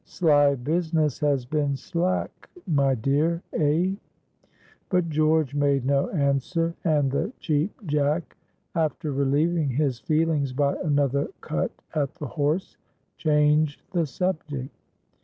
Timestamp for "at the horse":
11.93-12.77